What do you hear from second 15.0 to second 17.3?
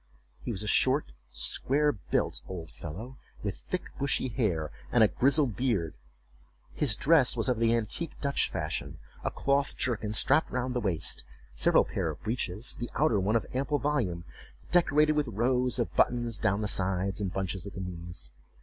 with rows of buttons down the sides,